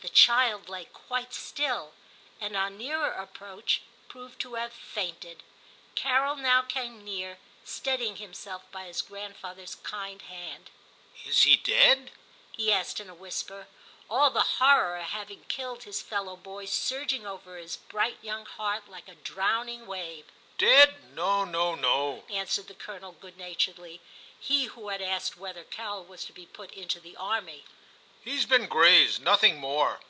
[0.00, 1.92] The child lay quite still,
[2.40, 5.42] and on nearer approach proved to have fainted.
[5.96, 10.70] Carol now came near, steadying himself by his grandfather's kind hand.
[10.98, 13.66] * Is he dead }* he asked in a whisper,
[14.08, 18.88] all the horror of having killed his fellow boy surging over his bright young heart
[18.88, 20.26] like a drowning wave.
[20.46, 21.12] * Dead!
[21.16, 24.00] no, no, no,' answered the Colonel good naturedly
[24.38, 27.64] (he who had asked whether Carol was to be put into the army);
[28.18, 29.96] * he's been grazed, nothing more.